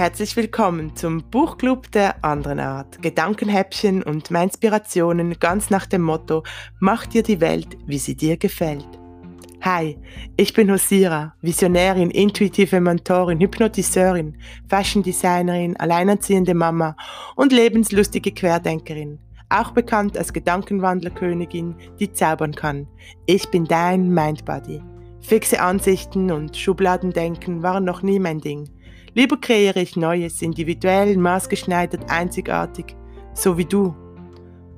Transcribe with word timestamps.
Herzlich 0.00 0.34
willkommen 0.34 0.96
zum 0.96 1.22
Buchclub 1.30 1.92
der 1.92 2.24
anderen 2.24 2.58
Art. 2.58 3.02
Gedankenhäppchen 3.02 4.02
und 4.02 4.30
Inspirationen 4.30 5.38
ganz 5.38 5.68
nach 5.68 5.84
dem 5.84 6.00
Motto: 6.00 6.42
Mach 6.78 7.04
dir 7.04 7.22
die 7.22 7.42
Welt, 7.42 7.76
wie 7.84 7.98
sie 7.98 8.16
dir 8.16 8.38
gefällt. 8.38 8.88
Hi, 9.60 9.98
ich 10.38 10.54
bin 10.54 10.72
Hosira, 10.72 11.34
Visionärin, 11.42 12.10
intuitive 12.10 12.80
Mentorin, 12.80 13.40
Hypnotiseurin, 13.40 14.38
Fashion 14.70 15.02
Designerin, 15.02 15.76
alleinerziehende 15.76 16.54
Mama 16.54 16.96
und 17.36 17.52
lebenslustige 17.52 18.32
Querdenkerin. 18.32 19.18
Auch 19.50 19.72
bekannt 19.72 20.16
als 20.16 20.32
Gedankenwandlerkönigin, 20.32 21.74
die 21.98 22.10
zaubern 22.10 22.54
kann. 22.54 22.88
Ich 23.26 23.50
bin 23.50 23.66
dein 23.66 24.08
Mindbody. 24.08 24.80
Fixe 25.20 25.60
Ansichten 25.60 26.30
und 26.30 26.56
Schubladendenken 26.56 27.62
waren 27.62 27.84
noch 27.84 28.02
nie 28.02 28.18
mein 28.18 28.40
Ding. 28.40 28.70
Lieber 29.14 29.40
kreiere 29.40 29.80
ich 29.80 29.96
Neues, 29.96 30.40
individuell, 30.42 31.16
maßgeschneidert, 31.16 32.10
einzigartig, 32.10 32.96
so 33.34 33.58
wie 33.58 33.64
du. 33.64 33.94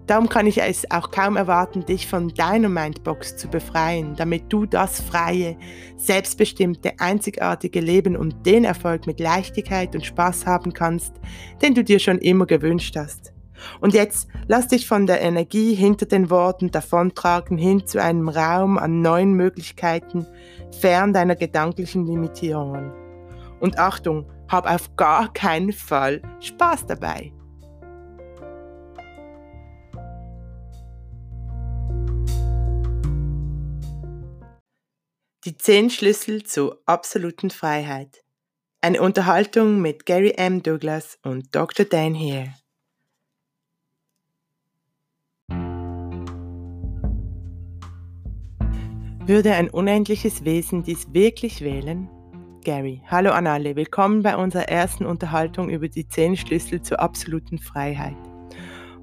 Darum 0.07 0.29
kann 0.29 0.47
ich 0.47 0.61
es 0.61 0.91
auch 0.91 1.11
kaum 1.11 1.37
erwarten, 1.37 1.87
dich 1.87 2.09
von 2.09 2.29
deiner 2.29 2.69
Mindbox 2.69 3.37
zu 3.37 3.49
befreien, 3.49 4.15
damit 4.17 4.53
du 4.53 4.67
das 4.67 5.01
freie, 5.01 5.57
selbstbestimmte, 5.97 6.99
einzigartige 6.99 7.81
Leben 7.81 8.17
und 8.17 8.45
den 8.45 8.65
Erfolg 8.65 9.07
mit 9.07 9.21
Leichtigkeit 9.21 9.95
und 9.95 10.05
Spaß 10.05 10.45
haben 10.45 10.73
kannst, 10.73 11.15
den 11.63 11.75
du 11.75 11.85
dir 11.85 11.99
schon 11.99 12.19
immer 12.19 12.47
gewünscht 12.47 12.97
hast. 12.97 13.33
Und 13.81 13.95
jetzt 13.95 14.29
lass 14.49 14.67
dich 14.69 14.89
von 14.89 15.07
der 15.07 15.23
Energie 15.23 15.75
hinter 15.75 16.07
den 16.07 16.31
Worten 16.31 16.73
davontragen 16.73 17.57
hin 17.57 17.87
zu 17.87 18.03
einem 18.03 18.29
Raum 18.29 18.79
an 18.79 19.03
neuen 19.03 19.35
Möglichkeiten, 19.35 20.27
fern 20.81 21.13
deiner 21.13 21.37
gedanklichen 21.37 22.07
Limitierungen. 22.07 23.02
Und 23.63 23.79
Achtung, 23.79 24.29
hab 24.49 24.69
auf 24.69 24.97
gar 24.97 25.33
keinen 25.33 25.73
Fall 25.73 26.21
Spaß 26.41 26.87
dabei. 26.87 27.33
Die 35.45 35.57
zehn 35.57 35.91
Schlüssel 35.91 36.43
zur 36.43 36.83
absoluten 36.87 37.51
Freiheit. 37.51 38.25
Eine 38.81 39.01
Unterhaltung 39.01 39.81
mit 39.81 40.07
Gary 40.07 40.33
M. 40.37 40.65
Douglas 40.65 41.21
und 41.23 41.55
Dr. 41.55 41.87
Dan 41.87 42.17
Hare. 42.17 42.55
Würde 49.25 49.55
ein 49.55 49.71
unendliches 49.71 50.45
Wesen 50.45 50.83
dies 50.83 51.15
wirklich 51.15 51.61
wählen? 51.61 52.11
Gary. 52.63 53.03
Hallo 53.09 53.31
an 53.33 53.47
alle, 53.47 53.77
willkommen 53.77 54.23
bei 54.23 54.37
unserer 54.37 54.69
ersten 54.69 55.05
Unterhaltung 55.05 55.69
über 55.69 55.89
die 55.89 56.07
zehn 56.07 56.37
Schlüssel 56.37 56.81
zur 56.81 57.01
absoluten 57.01 57.59
Freiheit. 57.59 58.17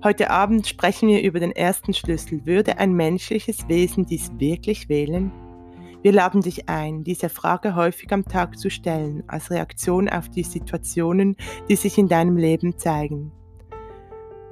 Heute 0.03 0.29
Abend 0.29 0.65
sprechen 0.65 1.09
wir 1.09 1.21
über 1.21 1.39
den 1.39 1.51
ersten 1.51 1.93
Schlüssel. 1.93 2.45
Würde 2.45 2.79
ein 2.79 2.93
menschliches 2.93 3.67
Wesen 3.67 4.05
dies 4.05 4.31
wirklich 4.37 4.87
wählen? 4.87 5.31
Wir 6.01 6.13
laden 6.13 6.41
dich 6.41 6.69
ein, 6.69 7.03
diese 7.03 7.27
Frage 7.27 7.75
häufig 7.75 8.11
am 8.13 8.23
Tag 8.23 8.57
zu 8.57 8.69
stellen, 8.69 9.23
als 9.27 9.51
Reaktion 9.51 10.07
auf 10.07 10.29
die 10.29 10.43
Situationen, 10.43 11.35
die 11.67 11.75
sich 11.75 11.97
in 11.97 12.07
deinem 12.07 12.37
Leben 12.37 12.77
zeigen. 12.77 13.33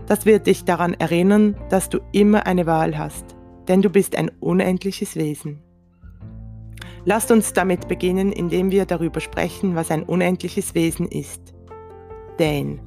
Das 0.06 0.26
wird 0.26 0.48
dich 0.48 0.66
daran 0.66 0.94
erinnern, 0.94 1.56
dass 1.70 1.90
du 1.90 2.00
immer 2.12 2.46
eine 2.46 2.66
Wahl 2.66 2.98
hast, 2.98 3.38
denn 3.70 3.82
du 3.82 3.90
bist 3.90 4.18
ein 4.18 4.30
unendliches 4.42 5.16
Wesen. 5.16 5.64
Lasst 7.10 7.32
uns 7.32 7.54
damit 7.54 7.88
beginnen, 7.88 8.34
indem 8.34 8.70
wir 8.70 8.86
darüber 8.86 9.22
sprechen, 9.22 9.76
was 9.76 9.92
ein 9.92 10.04
unendliches 10.04 10.76
Wesen 10.76 11.08
ist. 11.08 11.54
Denn 12.38 12.82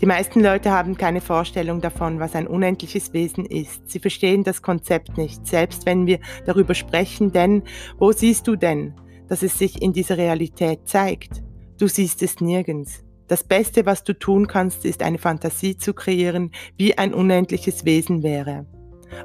die 0.00 0.06
meisten 0.06 0.40
Leute 0.40 0.72
haben 0.72 0.96
keine 0.96 1.20
Vorstellung 1.20 1.80
davon, 1.80 2.18
was 2.18 2.34
ein 2.34 2.48
unendliches 2.48 3.12
Wesen 3.12 3.46
ist. 3.46 3.88
Sie 3.88 4.00
verstehen 4.00 4.42
das 4.42 4.62
Konzept 4.62 5.16
nicht, 5.16 5.46
selbst 5.46 5.86
wenn 5.86 6.08
wir 6.08 6.18
darüber 6.44 6.74
sprechen, 6.74 7.30
denn 7.30 7.62
wo 7.98 8.10
siehst 8.10 8.48
du 8.48 8.56
denn, 8.56 8.94
dass 9.28 9.44
es 9.44 9.56
sich 9.56 9.80
in 9.80 9.92
dieser 9.92 10.18
Realität 10.18 10.80
zeigt? 10.88 11.44
Du 11.78 11.86
siehst 11.86 12.24
es 12.24 12.40
nirgends. 12.40 13.04
Das 13.28 13.44
Beste, 13.44 13.86
was 13.86 14.02
du 14.02 14.18
tun 14.18 14.48
kannst, 14.48 14.84
ist 14.84 15.04
eine 15.04 15.18
Fantasie 15.18 15.76
zu 15.76 15.94
kreieren, 15.94 16.50
wie 16.76 16.98
ein 16.98 17.14
unendliches 17.14 17.84
Wesen 17.84 18.24
wäre. 18.24 18.66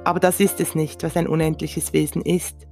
Aber 0.03 0.19
das 0.19 0.39
ist 0.39 0.59
es 0.59 0.75
nicht, 0.75 1.01
was 1.01 1.17
ein 1.17 1.25
unendliches 1.25 1.91
Wesen 1.91 2.21
ist. 2.21 2.67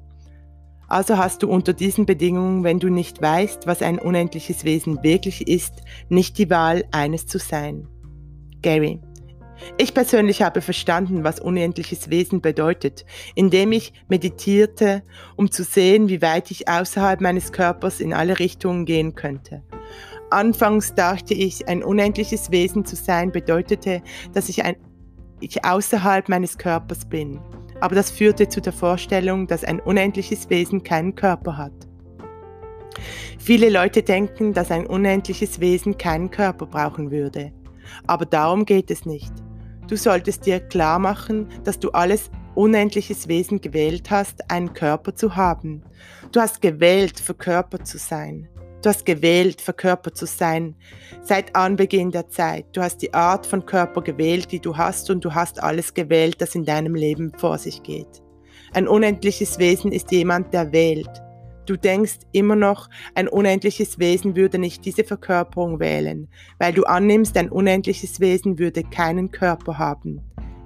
Also 0.89 1.19
hast 1.19 1.43
du 1.43 1.47
unter 1.47 1.73
diesen 1.73 2.07
Bedingungen, 2.07 2.63
wenn 2.63 2.79
du 2.79 2.89
nicht 2.89 3.21
weißt, 3.21 3.67
was 3.67 3.83
ein 3.83 3.99
unendliches 3.99 4.65
Wesen 4.65 5.03
wirklich 5.03 5.47
ist, 5.47 5.83
nicht 6.09 6.39
die 6.39 6.49
Wahl, 6.49 6.83
eines 6.91 7.27
zu 7.27 7.37
sein. 7.37 7.87
Gary. 8.63 8.99
Ich 9.77 9.93
persönlich 9.93 10.41
habe 10.41 10.61
verstanden, 10.61 11.23
was 11.23 11.39
unendliches 11.39 12.09
Wesen 12.09 12.41
bedeutet, 12.41 13.05
indem 13.35 13.71
ich 13.71 13.93
meditierte, 14.07 15.03
um 15.35 15.51
zu 15.51 15.63
sehen, 15.63 16.09
wie 16.09 16.21
weit 16.21 16.49
ich 16.49 16.67
außerhalb 16.67 17.21
meines 17.21 17.51
Körpers 17.51 17.99
in 17.99 18.13
alle 18.13 18.39
Richtungen 18.39 18.85
gehen 18.85 19.13
könnte. 19.15 19.63
Anfangs 20.31 20.95
dachte 20.95 21.33
ich, 21.33 21.67
ein 21.67 21.83
unendliches 21.83 22.51
Wesen 22.51 22.85
zu 22.85 22.95
sein 22.95 23.31
bedeutete, 23.31 24.01
dass 24.33 24.49
ich, 24.49 24.63
ein, 24.63 24.75
ich 25.39 25.65
außerhalb 25.65 26.29
meines 26.29 26.57
Körpers 26.57 27.07
bin 27.07 27.39
aber 27.81 27.95
das 27.95 28.11
führte 28.11 28.49
zu 28.49 28.61
der 28.61 28.73
Vorstellung, 28.73 29.47
dass 29.47 29.63
ein 29.63 29.79
unendliches 29.79 30.49
Wesen 30.49 30.83
keinen 30.83 31.15
Körper 31.15 31.57
hat. 31.57 31.73
Viele 33.37 33.69
Leute 33.69 34.03
denken, 34.03 34.53
dass 34.53 34.71
ein 34.71 34.85
unendliches 34.85 35.59
Wesen 35.59 35.97
keinen 35.97 36.29
Körper 36.29 36.65
brauchen 36.65 37.11
würde. 37.11 37.51
Aber 38.05 38.25
darum 38.25 38.65
geht 38.65 38.91
es 38.91 39.05
nicht. 39.05 39.31
Du 39.87 39.95
solltest 39.95 40.45
dir 40.45 40.59
klar 40.59 40.99
machen, 40.99 41.47
dass 41.63 41.79
du 41.79 41.89
alles 41.91 42.29
unendliches 42.53 43.27
Wesen 43.27 43.61
gewählt 43.61 44.11
hast, 44.11 44.51
einen 44.51 44.73
Körper 44.73 45.15
zu 45.15 45.35
haben. 45.35 45.81
Du 46.31 46.39
hast 46.39 46.61
gewählt, 46.61 47.19
für 47.19 47.33
Körper 47.33 47.83
zu 47.83 47.97
sein. 47.97 48.47
Du 48.81 48.87
hast 48.87 49.05
gewählt, 49.05 49.59
verkörpert 49.59 50.15
zu 50.15 50.25
sein, 50.25 50.73
seit 51.21 51.53
Anbeginn 51.53 52.11
der 52.11 52.29
Zeit. 52.29 52.65
Du 52.71 52.81
hast 52.81 53.01
die 53.01 53.13
Art 53.13 53.45
von 53.45 53.65
Körper 53.65 54.01
gewählt, 54.01 54.53
die 54.53 54.61
du 54.61 54.77
hast, 54.77 55.09
und 55.09 55.25
du 55.25 55.33
hast 55.33 55.61
alles 55.61 55.93
gewählt, 55.93 56.37
das 56.39 56.55
in 56.55 56.63
deinem 56.63 56.95
Leben 56.95 57.33
vor 57.37 57.57
sich 57.57 57.83
geht. 57.83 58.23
Ein 58.71 58.87
unendliches 58.87 59.59
Wesen 59.59 59.91
ist 59.91 60.11
jemand, 60.11 60.53
der 60.53 60.71
wählt. 60.71 61.09
Du 61.65 61.75
denkst 61.75 62.19
immer 62.31 62.55
noch, 62.55 62.89
ein 63.15 63.27
unendliches 63.27 63.99
Wesen 63.99 64.37
würde 64.37 64.57
nicht 64.57 64.85
diese 64.85 65.03
Verkörperung 65.03 65.81
wählen, 65.81 66.29
weil 66.57 66.71
du 66.71 66.85
annimmst, 66.85 67.37
ein 67.37 67.49
unendliches 67.49 68.21
Wesen 68.21 68.59
würde 68.59 68.83
keinen 68.83 69.29
Körper 69.29 69.77
haben. 69.77 70.21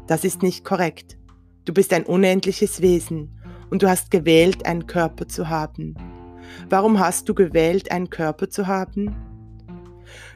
Das 0.06 0.24
ist 0.24 0.44
nicht 0.44 0.64
korrekt. 0.64 1.18
Du 1.66 1.74
bist 1.74 1.92
ein 1.92 2.06
unendliches 2.06 2.82
Wesen 2.82 3.32
und 3.72 3.82
du 3.82 3.90
hast 3.90 4.12
gewählt, 4.12 4.68
einen 4.68 4.86
Körper 4.86 5.28
zu 5.28 5.50
haben. 5.50 5.96
Warum 6.70 7.00
hast 7.00 7.30
du 7.30 7.34
gewählt, 7.34 7.92
einen 7.92 8.10
Körper 8.10 8.50
zu 8.50 8.68
haben? 8.68 9.16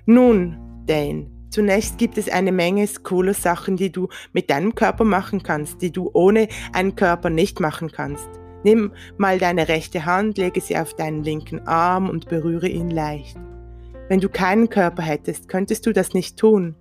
Nun, 0.06 0.58
Dane, 0.86 1.30
zunächst 1.50 1.98
gibt 1.98 2.18
es 2.18 2.30
eine 2.30 2.52
Menge 2.52 2.88
cooler 3.04 3.34
Sachen, 3.34 3.78
die 3.78 3.92
du 3.92 4.08
mit 4.34 4.50
deinem 4.50 4.76
Körper 4.76 5.04
machen 5.04 5.44
kannst, 5.44 5.82
die 5.82 5.92
du 5.92 6.10
ohne 6.14 6.48
einen 6.74 6.96
Körper 6.96 7.30
nicht 7.30 7.60
machen 7.60 7.92
kannst. 7.92 8.30
Nimm 8.64 8.92
mal 9.18 9.38
deine 9.38 9.68
rechte 9.68 10.06
Hand, 10.06 10.38
lege 10.38 10.62
sie 10.62 10.78
auf 10.78 10.94
deinen 10.94 11.24
linken 11.24 11.68
Arm 11.68 12.10
und 12.10 12.28
berühre 12.28 12.68
ihn 12.68 12.90
leicht. 12.90 13.38
Wenn 14.10 14.20
du 14.20 14.30
keinen 14.30 14.70
Körper 14.70 15.04
hättest, 15.04 15.50
könntest 15.50 15.86
du 15.86 15.94
das 15.94 16.14
nicht 16.14 16.38
tun. 16.38 16.76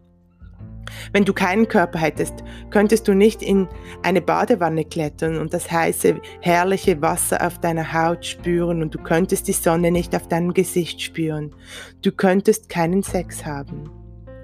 Wenn 1.12 1.24
du 1.24 1.32
keinen 1.32 1.69
Körper 1.69 1.98
hättest, 1.98 2.44
könntest 2.70 3.08
du 3.08 3.14
nicht 3.14 3.42
in 3.42 3.69
eine 4.02 4.20
Badewanne 4.20 4.84
klettern 4.84 5.38
und 5.38 5.52
das 5.54 5.70
heiße, 5.70 6.20
herrliche 6.41 7.00
Wasser 7.02 7.47
auf 7.47 7.58
deiner 7.58 7.92
Haut 7.92 8.24
spüren 8.24 8.82
und 8.82 8.94
du 8.94 8.98
könntest 8.98 9.48
die 9.48 9.52
Sonne 9.52 9.91
nicht 9.91 10.14
auf 10.14 10.28
deinem 10.28 10.54
Gesicht 10.54 11.00
spüren. 11.00 11.54
Du 12.03 12.12
könntest 12.12 12.68
keinen 12.68 13.03
Sex 13.03 13.44
haben. 13.44 13.91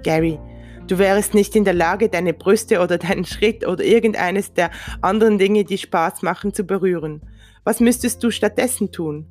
Gary, 0.03 0.39
du 0.87 0.97
wärst 0.97 1.33
nicht 1.33 1.55
in 1.55 1.63
der 1.63 1.73
Lage, 1.73 2.09
deine 2.09 2.33
Brüste 2.33 2.79
oder 2.81 2.97
deinen 2.97 3.25
Schritt 3.25 3.65
oder 3.65 3.83
irgendeines 3.83 4.53
der 4.53 4.71
anderen 5.01 5.37
Dinge, 5.37 5.63
die 5.63 5.77
Spaß 5.77 6.21
machen, 6.21 6.53
zu 6.53 6.63
berühren. 6.63 7.21
Was 7.63 7.79
müsstest 7.79 8.23
du 8.23 8.31
stattdessen 8.31 8.91
tun? 8.91 9.27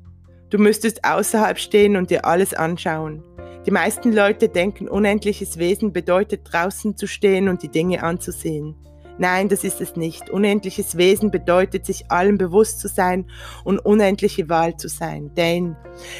Du 0.49 0.57
müsstest 0.57 1.03
außerhalb 1.03 1.57
stehen 1.57 1.95
und 1.95 2.09
dir 2.11 2.25
alles 2.25 2.53
anschauen. 2.53 3.23
Die 3.65 3.71
meisten 3.71 4.11
Leute 4.11 4.49
denken, 4.49 4.89
unendliches 4.89 5.57
Wesen 5.57 5.93
bedeutet 5.93 6.41
draußen 6.51 6.97
zu 6.97 7.07
stehen 7.07 7.47
und 7.47 7.63
die 7.63 7.69
Dinge 7.69 8.03
anzusehen. 8.03 8.75
Nein, 9.17 9.47
das 9.47 9.63
ist 9.63 9.79
es 9.79 9.95
nicht. 9.95 10.29
Unendliches 10.29 10.97
Wesen 10.97 11.31
bedeutet, 11.31 11.85
sich 11.85 12.11
allem 12.11 12.37
bewusst 12.37 12.79
zu 12.79 12.87
sein 12.87 13.25
und 13.63 13.79
unendliche 13.79 14.49
Wahl 14.49 14.75
zu 14.75 14.89
sein. 14.89 15.31
Denn 15.35 15.77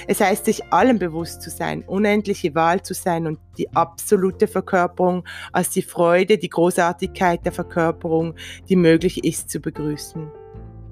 es 0.07 0.21
heißt, 0.21 0.45
sich 0.45 0.71
allem 0.71 0.99
bewusst 0.99 1.41
zu 1.41 1.49
sein, 1.49 1.83
unendliche 1.83 2.53
Wahl 2.55 2.81
zu 2.83 2.93
sein 2.93 3.25
und 3.27 3.39
die 3.57 3.69
absolute 3.75 4.47
Verkörperung 4.47 5.25
als 5.51 5.71
die 5.71 5.81
Freude, 5.81 6.37
die 6.37 6.49
Großartigkeit 6.49 7.43
der 7.43 7.51
Verkörperung, 7.51 8.35
die 8.69 8.75
möglich 8.75 9.23
ist, 9.23 9.49
zu 9.49 9.59
begrüßen. 9.59 10.31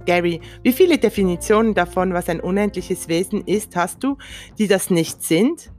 Gary, 0.06 0.42
wie 0.64 0.74
viele 0.74 0.98
Definitionen 0.98 1.76
davon, 1.76 2.14
was 2.14 2.28
ein 2.28 2.42
unendliches 2.42 3.08
Wesen 3.08 3.42
ist, 3.46 3.76
hast 3.76 4.04
du, 4.04 4.18
die 4.58 4.68
das 4.68 4.90
nicht 4.90 5.22
sind? 5.24 5.72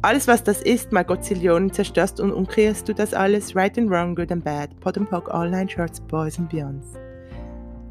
Alles, 0.00 0.28
was 0.28 0.44
das 0.44 0.62
ist, 0.62 0.92
mal 0.92 1.04
Gottzillionen 1.04 1.72
zerstörst 1.72 2.20
und 2.20 2.32
umkreierst 2.32 2.88
du 2.88 2.94
das 2.94 3.14
alles, 3.14 3.56
right 3.56 3.76
and 3.76 3.90
wrong, 3.90 4.14
good 4.14 4.30
and 4.30 4.44
bad, 4.44 4.78
pot 4.78 4.96
and 4.96 5.10
pock, 5.10 5.28
all 5.34 5.50
nine 5.50 5.68
shorts, 5.68 6.00
boys 6.00 6.38
and 6.38 6.48
beyonds. 6.48 6.86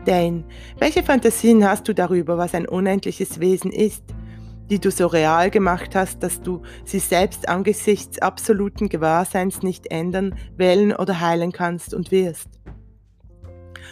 Dane, 0.05 0.45
welche 0.79 1.03
Fantasien 1.03 1.67
hast 1.67 1.85
du 1.85 1.93
darüber, 1.93 2.37
was 2.37 2.55
ein 2.55 2.65
unendliches 2.65 3.41
Wesen 3.41 3.73
ist, 3.73 4.05
die 4.69 4.79
du 4.79 4.89
so 4.89 5.07
real 5.07 5.49
gemacht 5.49 5.95
hast, 5.95 6.23
dass 6.23 6.41
du 6.41 6.61
sie 6.85 6.99
selbst 6.99 7.49
angesichts 7.49 8.19
absoluten 8.19 8.87
Gewahrseins 8.87 9.61
nicht 9.61 9.91
ändern, 9.91 10.35
wählen 10.55 10.95
oder 10.95 11.19
heilen 11.19 11.51
kannst 11.51 11.93
und 11.93 12.11
wirst? 12.11 12.47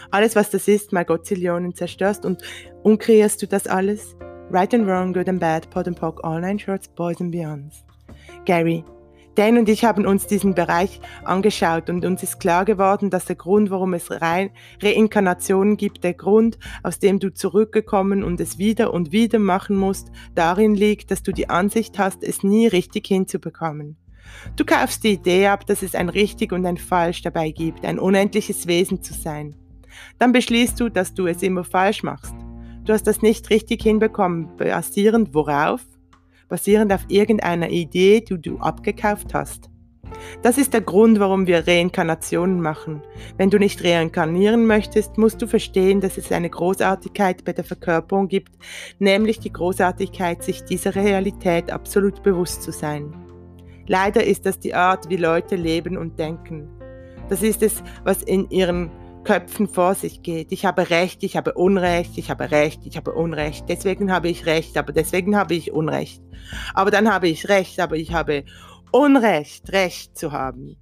Alles, 0.09 0.37
was 0.37 0.49
das 0.51 0.69
ist, 0.69 0.93
mal 0.93 1.03
Gottzillionen 1.03 1.75
zerstörst 1.75 2.25
und 2.25 2.41
umkreierst 2.81 3.41
du 3.41 3.47
das 3.47 3.67
alles? 3.67 4.15
Right 4.51 4.73
and 4.73 4.87
wrong, 4.87 5.11
good 5.11 5.27
and 5.27 5.41
bad, 5.41 5.69
pot 5.69 5.85
and 5.85 5.99
pock, 5.99 6.23
all 6.23 6.39
nine 6.39 6.57
shorts, 6.59 6.87
boys 6.87 7.19
and 7.19 7.33
beyonds. 7.33 7.84
Gary. 8.45 8.83
Dan 9.35 9.57
und 9.57 9.67
ich 9.67 9.83
haben 9.83 10.05
uns 10.05 10.27
diesen 10.27 10.55
Bereich 10.55 11.01
angeschaut 11.25 11.89
und 11.89 12.05
uns 12.05 12.23
ist 12.23 12.39
klar 12.39 12.63
geworden, 12.63 13.09
dass 13.09 13.25
der 13.25 13.35
Grund, 13.35 13.69
warum 13.69 13.93
es 13.93 14.09
Re 14.09 14.49
Reinkarnationen 14.81 15.75
gibt, 15.75 16.05
der 16.05 16.13
Grund, 16.13 16.57
aus 16.83 16.99
dem 16.99 17.19
du 17.19 17.33
zurückgekommen 17.33 18.23
und 18.23 18.39
es 18.39 18.57
wieder 18.57 18.93
und 18.93 19.11
wieder 19.11 19.39
machen 19.39 19.75
musst, 19.75 20.09
darin 20.35 20.73
liegt, 20.73 21.11
dass 21.11 21.21
du 21.21 21.33
die 21.33 21.49
Ansicht 21.49 21.99
hast, 21.99 22.23
es 22.23 22.43
nie 22.43 22.67
richtig 22.67 23.07
hinzubekommen. 23.07 23.97
Du 24.55 24.63
kaufst 24.63 25.03
die 25.03 25.13
Idee 25.13 25.47
ab, 25.47 25.65
dass 25.65 25.83
es 25.83 25.95
ein 25.95 26.09
richtig 26.09 26.53
und 26.53 26.65
ein 26.65 26.77
falsch 26.77 27.21
dabei 27.21 27.51
gibt, 27.51 27.83
ein 27.83 27.99
unendliches 27.99 28.67
Wesen 28.67 29.03
zu 29.03 29.13
sein. 29.13 29.55
Dann 30.17 30.31
beschließt 30.31 30.79
du, 30.79 30.89
dass 30.89 31.13
du 31.13 31.27
es 31.27 31.43
immer 31.43 31.65
falsch 31.65 32.03
machst. 32.03 32.33
Du 32.85 32.93
hast 32.93 33.03
das 33.03 33.21
nicht 33.21 33.49
richtig 33.49 33.83
hinbekommen, 33.83 34.55
basierend 34.57 35.33
worauf? 35.33 35.81
Basierend 36.47 36.91
auf 36.93 37.05
irgendeiner 37.07 37.69
Idee, 37.69 38.21
die 38.21 38.41
du 38.41 38.57
abgekauft 38.59 39.33
hast. 39.33 39.69
Das 40.41 40.57
ist 40.57 40.73
der 40.73 40.81
Grund, 40.81 41.19
warum 41.19 41.47
wir 41.47 41.67
Reinkarnationen 41.67 42.61
machen. 42.61 43.01
Wenn 43.37 43.49
du 43.49 43.57
nicht 43.57 43.83
reinkarnieren 43.83 44.65
möchtest, 44.65 45.17
musst 45.17 45.41
du 45.41 45.47
verstehen, 45.47 46.01
dass 46.01 46.17
es 46.17 46.31
eine 46.31 46.49
Großartigkeit 46.49 47.43
bei 47.43 47.53
der 47.53 47.63
Verkörperung 47.63 48.27
gibt, 48.27 48.53
nämlich 48.99 49.39
die 49.39 49.51
Großartigkeit, 49.51 50.43
sich 50.43 50.63
dieser 50.63 50.95
Realität 50.95 51.71
absolut 51.71 52.23
bewusst 52.23 52.63
zu 52.63 52.71
sein. 52.71 53.13
Leider 53.87 54.23
ist 54.23 54.45
das 54.45 54.59
die 54.59 54.73
Art, 54.73 55.09
wie 55.09 55.17
Leute 55.17 55.55
leben 55.55 55.97
und 55.97 56.17
denken. 56.17 56.69
Das 57.29 57.41
ist 57.41 57.61
es, 57.63 57.83
was 58.03 58.23
in 58.23 58.49
ihren 58.49 58.91
Köpfen 59.25 59.67
vor 59.67 59.95
sich 59.95 60.21
geht. 60.21 60.51
Ich 60.51 60.65
habe 60.65 60.89
Recht, 60.89 61.23
ich 61.23 61.35
habe 61.35 61.53
Unrecht, 61.53 62.17
ich 62.17 62.29
habe 62.29 62.51
Recht, 62.51 62.85
ich 62.85 62.95
habe 62.95 63.13
Unrecht. 63.13 63.65
Deswegen 63.67 64.11
habe 64.11 64.29
ich 64.29 64.45
Recht, 64.45 64.77
aber 64.77 64.93
deswegen 64.93 65.35
habe 65.35 65.55
ich 65.55 65.73
Unrecht. 65.73 66.21
Aber 66.73 66.91
dann 66.91 67.11
habe 67.11 67.27
ich 67.27 67.49
Recht, 67.49 67.79
aber 67.79 67.97
ich 67.97 68.13
habe 68.13 68.45
Unrecht, 68.91 69.71
Recht 69.73 70.17
zu 70.17 70.31
haben. 70.31 70.77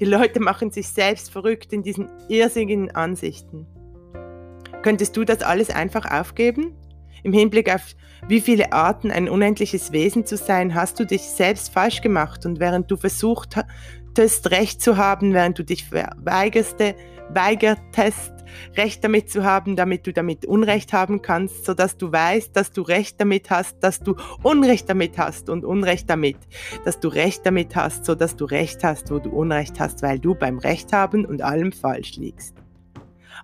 Die 0.00 0.06
Leute 0.06 0.40
machen 0.40 0.70
sich 0.70 0.88
selbst 0.88 1.30
verrückt 1.30 1.74
in 1.74 1.82
diesen 1.82 2.08
irrsinnigen 2.28 2.94
Ansichten. 2.94 3.66
Könntest 4.82 5.14
du 5.16 5.24
das 5.24 5.42
alles 5.42 5.68
einfach 5.68 6.10
aufgeben? 6.10 6.74
Im 7.22 7.34
Hinblick 7.34 7.72
auf 7.72 7.82
wie 8.28 8.40
viele 8.40 8.72
Arten 8.72 9.10
ein 9.10 9.28
unendliches 9.28 9.92
Wesen 9.92 10.24
zu 10.24 10.36
sein, 10.36 10.74
hast 10.74 10.98
du 11.00 11.04
dich 11.04 11.22
selbst 11.22 11.72
falsch 11.72 12.00
gemacht 12.00 12.46
und 12.46 12.60
während 12.60 12.90
du 12.90 12.96
versucht 12.96 13.56
hast, 14.18 14.50
Recht 14.50 14.82
zu 14.82 14.96
haben, 14.96 15.32
während 15.32 15.58
du 15.58 15.64
dich 15.64 15.86
weigerste, 15.92 16.94
weigertest, 17.32 18.32
Recht 18.76 19.04
damit 19.04 19.30
zu 19.30 19.44
haben, 19.44 19.76
damit 19.76 20.06
du 20.06 20.12
damit 20.12 20.44
Unrecht 20.44 20.92
haben 20.92 21.22
kannst, 21.22 21.64
sodass 21.64 21.96
du 21.96 22.12
weißt, 22.12 22.54
dass 22.54 22.72
du 22.72 22.82
Recht 22.82 23.20
damit 23.20 23.50
hast, 23.50 23.82
dass 23.82 24.00
du 24.00 24.16
Unrecht 24.42 24.88
damit 24.88 25.18
hast 25.18 25.48
und 25.48 25.64
Unrecht 25.64 26.10
damit, 26.10 26.36
dass 26.84 26.98
du 27.00 27.08
Recht 27.08 27.46
damit 27.46 27.76
hast, 27.76 28.04
sodass 28.04 28.36
du 28.36 28.44
Recht 28.44 28.82
hast, 28.84 29.10
wo 29.10 29.18
du 29.18 29.30
Unrecht 29.30 29.78
hast, 29.78 30.02
weil 30.02 30.18
du 30.18 30.34
beim 30.34 30.58
Recht 30.58 30.92
haben 30.92 31.24
und 31.24 31.42
allem 31.42 31.72
falsch 31.72 32.16
liegst. 32.16 32.54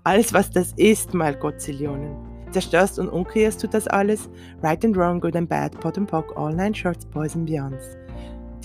Alles, 0.04 0.32
was 0.32 0.50
das 0.50 0.72
ist, 0.76 1.14
mal 1.14 1.34
Gottzillionen. 1.34 2.14
Zerstörst 2.50 2.98
und 2.98 3.08
umkehrst 3.08 3.62
du 3.62 3.66
das 3.66 3.88
alles? 3.88 4.30
Right 4.62 4.84
and 4.84 4.96
wrong, 4.96 5.20
good 5.20 5.36
and 5.36 5.48
bad, 5.48 5.78
pot 5.80 5.98
and 5.98 6.08
pock, 6.08 6.36
all 6.36 6.54
nine 6.54 6.74
shorts, 6.74 7.04
boys 7.06 7.34
and 7.34 7.48
beyonds. 7.48 7.96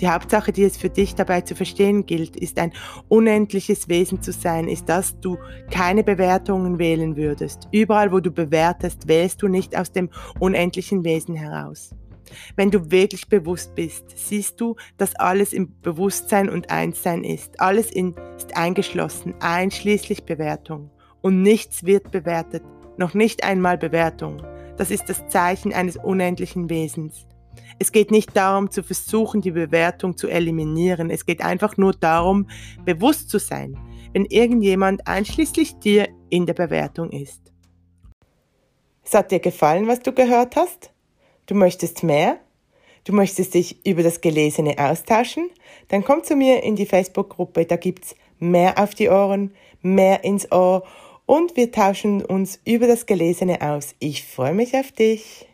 Die 0.00 0.08
Hauptsache, 0.08 0.52
die 0.52 0.64
es 0.64 0.76
für 0.76 0.90
dich 0.90 1.14
dabei 1.14 1.42
zu 1.42 1.54
verstehen 1.54 2.06
gilt, 2.06 2.36
ist 2.36 2.58
ein 2.58 2.72
unendliches 3.08 3.88
Wesen 3.88 4.20
zu 4.22 4.32
sein, 4.32 4.68
ist, 4.68 4.88
dass 4.88 5.18
du 5.20 5.38
keine 5.70 6.02
Bewertungen 6.02 6.78
wählen 6.78 7.16
würdest. 7.16 7.68
Überall, 7.70 8.12
wo 8.12 8.20
du 8.20 8.30
bewertest, 8.30 9.06
wählst 9.06 9.42
du 9.42 9.48
nicht 9.48 9.76
aus 9.76 9.92
dem 9.92 10.10
unendlichen 10.40 11.04
Wesen 11.04 11.34
heraus. 11.34 11.94
Wenn 12.56 12.70
du 12.70 12.90
wirklich 12.90 13.28
bewusst 13.28 13.74
bist, 13.74 14.04
siehst 14.16 14.60
du, 14.60 14.76
dass 14.96 15.14
alles 15.16 15.52
im 15.52 15.80
Bewusstsein 15.82 16.48
und 16.48 16.70
Einssein 16.70 17.24
ist. 17.24 17.60
Alles 17.60 17.90
in, 17.90 18.14
ist 18.36 18.56
eingeschlossen, 18.56 19.34
einschließlich 19.40 20.24
Bewertung. 20.24 20.90
Und 21.20 21.42
nichts 21.42 21.84
wird 21.84 22.10
bewertet, 22.10 22.62
noch 22.96 23.14
nicht 23.14 23.44
einmal 23.44 23.78
Bewertung. 23.78 24.42
Das 24.76 24.90
ist 24.90 25.08
das 25.08 25.28
Zeichen 25.28 25.72
eines 25.72 25.96
unendlichen 25.96 26.70
Wesens. 26.70 27.26
Es 27.78 27.92
geht 27.92 28.10
nicht 28.10 28.36
darum 28.36 28.70
zu 28.70 28.82
versuchen, 28.82 29.40
die 29.40 29.50
Bewertung 29.50 30.16
zu 30.16 30.28
eliminieren. 30.28 31.10
Es 31.10 31.26
geht 31.26 31.42
einfach 31.42 31.76
nur 31.76 31.92
darum, 31.92 32.48
bewusst 32.84 33.30
zu 33.30 33.38
sein, 33.38 33.76
wenn 34.12 34.24
irgendjemand 34.26 35.06
einschließlich 35.06 35.78
dir 35.78 36.08
in 36.30 36.46
der 36.46 36.54
Bewertung 36.54 37.10
ist. 37.10 37.40
Es 39.04 39.14
hat 39.14 39.30
dir 39.30 39.40
gefallen, 39.40 39.88
was 39.88 40.00
du 40.00 40.12
gehört 40.12 40.56
hast? 40.56 40.92
Du 41.46 41.54
möchtest 41.54 42.02
mehr? 42.02 42.38
Du 43.04 43.12
möchtest 43.12 43.54
dich 43.54 43.84
über 43.84 44.02
das 44.02 44.20
Gelesene 44.20 44.76
austauschen? 44.78 45.50
Dann 45.88 46.04
komm 46.04 46.22
zu 46.22 46.36
mir 46.36 46.62
in 46.62 46.76
die 46.76 46.86
Facebook-Gruppe, 46.86 47.66
da 47.66 47.76
gibt's 47.76 48.14
mehr 48.38 48.78
auf 48.78 48.94
die 48.94 49.08
Ohren, 49.08 49.54
mehr 49.80 50.22
ins 50.22 50.50
Ohr 50.52 50.84
und 51.26 51.56
wir 51.56 51.72
tauschen 51.72 52.24
uns 52.24 52.60
über 52.64 52.86
das 52.86 53.06
Gelesene 53.06 53.60
aus. 53.60 53.94
Ich 53.98 54.24
freue 54.24 54.54
mich 54.54 54.76
auf 54.76 54.92
dich. 54.92 55.48